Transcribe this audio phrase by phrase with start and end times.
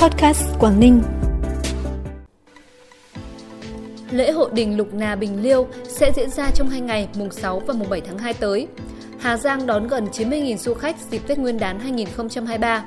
[0.00, 1.02] Podcast Quảng Ninh.
[4.10, 7.60] Lễ hội đình Lục Nà Bình Liêu sẽ diễn ra trong 2 ngày mùng 6
[7.60, 8.66] và mùng 7 tháng 2 tới.
[9.18, 12.84] Hà Giang đón gần 90.000 du khách dịp Tết Nguyên đán 2023.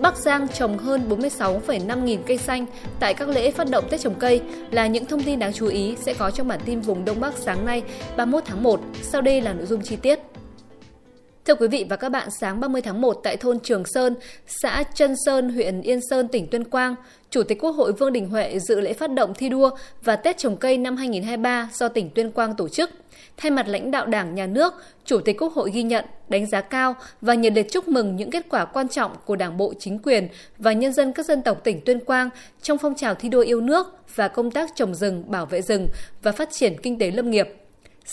[0.00, 2.66] Bắc Giang trồng hơn 46,5 nghìn cây xanh
[3.00, 4.40] tại các lễ phát động Tết trồng cây
[4.70, 7.34] là những thông tin đáng chú ý sẽ có trong bản tin vùng Đông Bắc
[7.34, 7.82] sáng nay
[8.16, 8.80] 31 tháng 1.
[9.02, 10.18] Sau đây là nội dung chi tiết.
[11.48, 14.14] Thưa quý vị và các bạn, sáng 30 tháng 1 tại thôn Trường Sơn,
[14.46, 16.94] xã Trân Sơn, huyện Yên Sơn, tỉnh Tuyên Quang,
[17.30, 19.70] Chủ tịch Quốc hội Vương Đình Huệ dự lễ phát động thi đua
[20.02, 22.90] và Tết trồng cây năm 2023 do tỉnh Tuyên Quang tổ chức.
[23.36, 26.60] Thay mặt lãnh đạo Đảng, Nhà nước, Chủ tịch Quốc hội ghi nhận, đánh giá
[26.60, 29.98] cao và nhiệt liệt chúc mừng những kết quả quan trọng của Đảng bộ, chính
[29.98, 30.28] quyền
[30.58, 32.30] và nhân dân các dân tộc tỉnh Tuyên Quang
[32.62, 35.88] trong phong trào thi đua yêu nước và công tác trồng rừng, bảo vệ rừng
[36.22, 37.48] và phát triển kinh tế lâm nghiệp.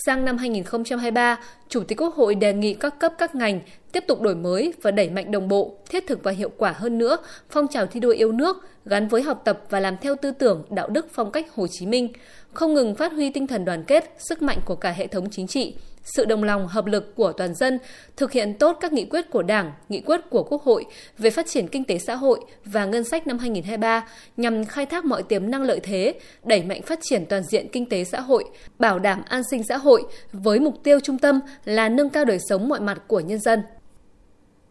[0.05, 3.59] Sang năm 2023, Chủ tịch Quốc hội đề nghị các cấp các ngành
[3.91, 6.97] tiếp tục đổi mới và đẩy mạnh đồng bộ, thiết thực và hiệu quả hơn
[6.97, 7.17] nữa
[7.49, 10.63] phong trào thi đua yêu nước gắn với học tập và làm theo tư tưởng,
[10.69, 12.09] đạo đức phong cách Hồ Chí Minh,
[12.53, 15.47] không ngừng phát huy tinh thần đoàn kết, sức mạnh của cả hệ thống chính
[15.47, 15.75] trị,
[16.05, 17.79] sự đồng lòng hợp lực của toàn dân,
[18.17, 20.85] thực hiện tốt các nghị quyết của Đảng, nghị quyết của Quốc hội
[21.17, 25.05] về phát triển kinh tế xã hội và ngân sách năm 2023 nhằm khai thác
[25.05, 28.43] mọi tiềm năng lợi thế, đẩy mạnh phát triển toàn diện kinh tế xã hội,
[28.79, 30.03] bảo đảm an sinh xã hội
[30.33, 33.61] với mục tiêu trung tâm là nâng cao đời sống mọi mặt của nhân dân.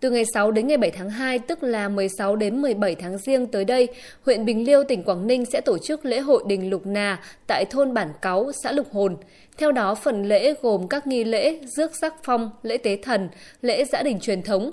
[0.00, 3.46] Từ ngày 6 đến ngày 7 tháng 2, tức là 16 đến 17 tháng riêng
[3.46, 3.88] tới đây,
[4.22, 7.64] huyện Bình Liêu, tỉnh Quảng Ninh sẽ tổ chức lễ hội đình Lục Nà tại
[7.70, 9.16] thôn Bản Cáu, xã Lục Hồn.
[9.56, 13.28] Theo đó, phần lễ gồm các nghi lễ rước sắc phong, lễ tế thần,
[13.62, 14.70] lễ giã đình truyền thống.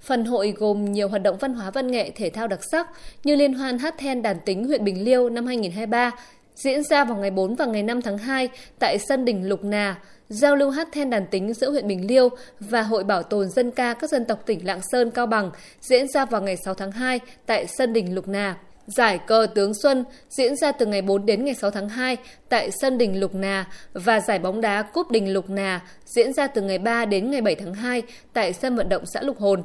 [0.00, 2.88] Phần hội gồm nhiều hoạt động văn hóa văn nghệ thể thao đặc sắc
[3.24, 6.10] như Liên hoan hát then đàn tính huyện Bình Liêu năm 2023,
[6.54, 9.96] diễn ra vào ngày 4 và ngày 5 tháng 2 tại sân đình Lục Nà,
[10.28, 12.28] giao lưu hát then đàn tính giữa huyện Bình Liêu
[12.60, 16.08] và Hội Bảo tồn Dân ca các dân tộc tỉnh Lạng Sơn, Cao Bằng diễn
[16.08, 18.56] ra vào ngày 6 tháng 2 tại sân đình Lục Nà.
[18.86, 22.16] Giải cờ tướng Xuân diễn ra từ ngày 4 đến ngày 6 tháng 2
[22.48, 26.46] tại sân đình Lục Nà và giải bóng đá Cúp đình Lục Nà diễn ra
[26.46, 29.62] từ ngày 3 đến ngày 7 tháng 2 tại sân vận động xã Lục Hồn.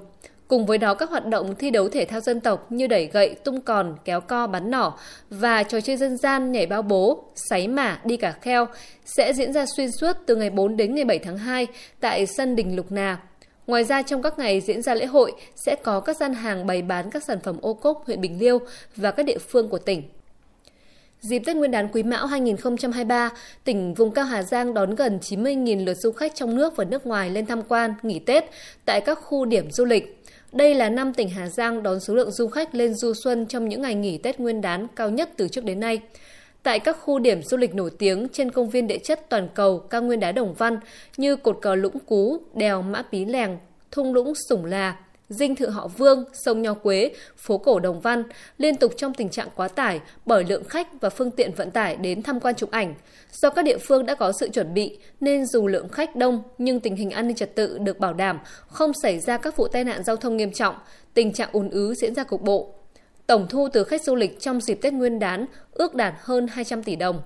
[0.47, 3.35] Cùng với đó các hoạt động thi đấu thể thao dân tộc như đẩy gậy,
[3.44, 4.97] tung còn, kéo co, bắn nỏ
[5.30, 8.68] và trò chơi dân gian nhảy bao bố, sáy mả, đi cả kheo
[9.06, 11.68] sẽ diễn ra xuyên suốt từ ngày 4 đến ngày 7 tháng 2
[12.00, 13.18] tại sân đình Lục Nà.
[13.68, 16.81] Ngoài ra trong các ngày diễn ra lễ hội sẽ có các gian hàng bày
[16.81, 18.59] bán các sản phẩm ô cốp huyện Bình Liêu
[18.96, 20.03] và các địa phương của tỉnh.
[21.29, 23.29] Dịp Tết Nguyên đán Quý Mão 2023,
[23.63, 27.05] tỉnh vùng cao Hà Giang đón gần 90.000 lượt du khách trong nước và nước
[27.05, 28.43] ngoài lên tham quan, nghỉ Tết
[28.85, 30.23] tại các khu điểm du lịch.
[30.51, 33.69] Đây là năm tỉnh Hà Giang đón số lượng du khách lên du xuân trong
[33.69, 35.99] những ngày nghỉ Tết Nguyên đán cao nhất từ trước đến nay.
[36.63, 39.79] Tại các khu điểm du lịch nổi tiếng trên công viên địa chất toàn cầu
[39.79, 40.79] cao nguyên đá Đồng Văn
[41.17, 43.57] như cột cờ Lũng Cú, đèo Mã Pí Lèng,
[43.91, 44.95] thung lũng Sủng Là,
[45.29, 48.23] dinh thự họ Vương, sông Nho Quế, phố cổ Đồng Văn
[48.57, 51.95] liên tục trong tình trạng quá tải bởi lượng khách và phương tiện vận tải
[51.95, 52.95] đến tham quan chụp ảnh.
[53.31, 56.79] Do các địa phương đã có sự chuẩn bị nên dù lượng khách đông nhưng
[56.79, 59.83] tình hình an ninh trật tự được bảo đảm, không xảy ra các vụ tai
[59.83, 60.75] nạn giao thông nghiêm trọng,
[61.13, 62.73] tình trạng ùn ứ diễn ra cục bộ.
[63.27, 66.83] Tổng thu từ khách du lịch trong dịp Tết Nguyên đán ước đạt hơn 200
[66.83, 67.21] tỷ đồng.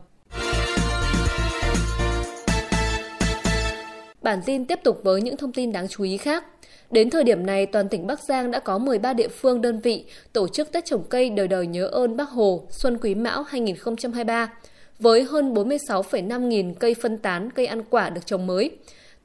[4.22, 6.46] Bản tin tiếp tục với những thông tin đáng chú ý khác.
[6.92, 10.06] Đến thời điểm này, toàn tỉnh Bắc Giang đã có 13 địa phương đơn vị
[10.34, 14.54] tổ chức Tết trồng cây đời đời nhớ ơn Bác Hồ Xuân Quý Mão 2023
[15.00, 18.72] với hơn 46,5 nghìn cây phân tán, cây ăn quả được trồng mới.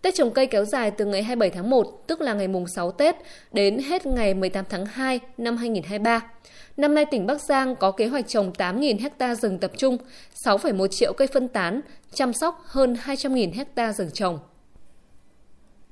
[0.02, 2.92] Tết trồng cây kéo dài từ ngày 27 tháng 1, tức là ngày mùng 6
[2.92, 3.16] Tết,
[3.52, 6.22] đến hết ngày 18 tháng 2 năm 2023.
[6.76, 9.98] Năm nay tỉnh Bắc Giang có kế hoạch trồng 8.000 ha rừng tập trung,
[10.44, 11.80] 6,1 triệu cây phân tán,
[12.14, 14.38] chăm sóc hơn 200.000 ha rừng trồng.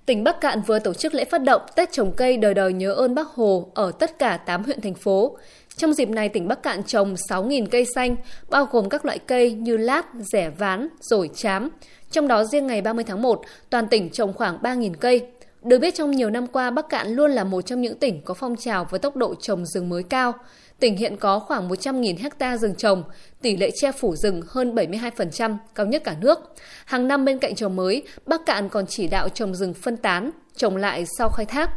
[0.06, 2.92] Tỉnh Bắc Cạn vừa tổ chức lễ phát động Tết trồng cây đời đời nhớ
[2.92, 5.36] ơn Bác Hồ ở tất cả 8 huyện thành phố.
[5.76, 8.16] Trong dịp này, tỉnh Bắc Cạn trồng 6.000 cây xanh,
[8.48, 11.68] bao gồm các loại cây như lát, rẻ ván, rồi chám.
[12.10, 15.26] Trong đó riêng ngày 30 tháng 1, toàn tỉnh trồng khoảng 3.000 cây.
[15.64, 18.34] Được biết trong nhiều năm qua, Bắc Cạn luôn là một trong những tỉnh có
[18.34, 20.32] phong trào với tốc độ trồng rừng mới cao.
[20.78, 23.02] Tỉnh hiện có khoảng 100.000 hecta rừng trồng,
[23.42, 26.38] tỷ lệ che phủ rừng hơn 72%, cao nhất cả nước.
[26.84, 30.30] Hàng năm bên cạnh trồng mới, Bắc Cạn còn chỉ đạo trồng rừng phân tán,
[30.56, 31.70] trồng lại sau khai thác.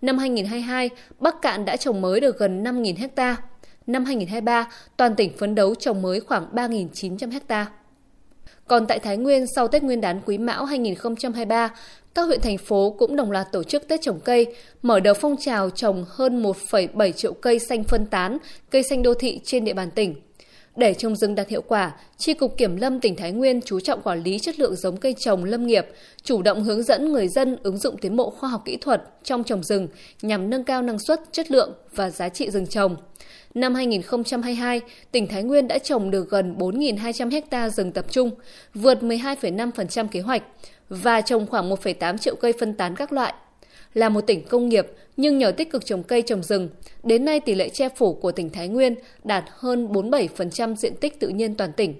[0.00, 3.36] Năm 2022, Bắc Cạn đã trồng mới được gần 5.000 hecta.
[3.86, 7.66] Năm 2023, toàn tỉnh phấn đấu trồng mới khoảng 3.900 hecta.
[8.68, 11.74] Còn tại Thái Nguyên, sau Tết Nguyên đán Quý Mão 2023,
[12.14, 14.46] các huyện thành phố cũng đồng loạt tổ chức Tết trồng cây,
[14.82, 18.38] mở đầu phong trào trồng hơn 1,7 triệu cây xanh phân tán,
[18.70, 20.14] cây xanh đô thị trên địa bàn tỉnh.
[20.76, 24.02] Để trồng rừng đạt hiệu quả, Tri Cục Kiểm lâm tỉnh Thái Nguyên chú trọng
[24.02, 25.86] quản lý chất lượng giống cây trồng lâm nghiệp,
[26.22, 29.44] chủ động hướng dẫn người dân ứng dụng tiến bộ khoa học kỹ thuật trong
[29.44, 29.88] trồng rừng
[30.22, 32.96] nhằm nâng cao năng suất, chất lượng và giá trị rừng trồng.
[33.54, 34.80] Năm 2022,
[35.12, 38.30] tỉnh Thái Nguyên đã trồng được gần 4.200 ha rừng tập trung,
[38.74, 40.42] vượt 12,5% kế hoạch,
[40.88, 43.34] và trồng khoảng 1,8 triệu cây phân tán các loại.
[43.94, 44.86] Là một tỉnh công nghiệp,
[45.16, 46.68] nhưng nhờ tích cực trồng cây trồng rừng,
[47.02, 48.94] đến nay tỷ lệ che phủ của tỉnh Thái Nguyên
[49.24, 51.94] đạt hơn 47% diện tích tự nhiên toàn tỉnh.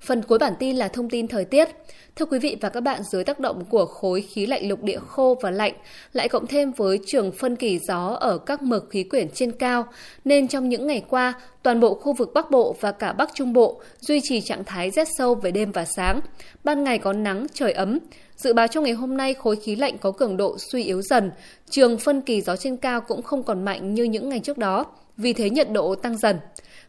[0.00, 1.68] Phần cuối bản tin là thông tin thời tiết.
[2.16, 4.98] Thưa quý vị và các bạn, dưới tác động của khối khí lạnh lục địa
[5.06, 5.72] khô và lạnh,
[6.12, 9.86] lại cộng thêm với trường phân kỳ gió ở các mực khí quyển trên cao,
[10.24, 13.52] nên trong những ngày qua, toàn bộ khu vực Bắc Bộ và cả Bắc Trung
[13.52, 16.20] Bộ duy trì trạng thái rét sâu về đêm và sáng.
[16.64, 17.98] Ban ngày có nắng, trời ấm.
[18.36, 21.30] Dự báo trong ngày hôm nay khối khí lạnh có cường độ suy yếu dần,
[21.70, 24.84] trường phân kỳ gió trên cao cũng không còn mạnh như những ngày trước đó,
[25.16, 26.36] vì thế nhiệt độ tăng dần.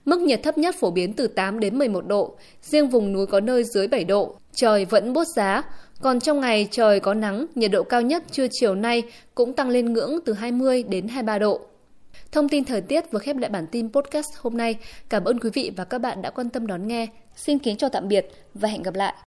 [0.05, 3.39] Mức nhiệt thấp nhất phổ biến từ 8 đến 11 độ, riêng vùng núi có
[3.39, 5.61] nơi dưới 7 độ, trời vẫn bốt giá.
[6.01, 9.03] Còn trong ngày trời có nắng, nhiệt độ cao nhất trưa chiều nay
[9.35, 11.61] cũng tăng lên ngưỡng từ 20 đến 23 độ.
[12.31, 14.75] Thông tin thời tiết vừa khép lại bản tin podcast hôm nay.
[15.09, 17.07] Cảm ơn quý vị và các bạn đã quan tâm đón nghe.
[17.35, 19.13] Xin kính chào tạm biệt và hẹn gặp lại.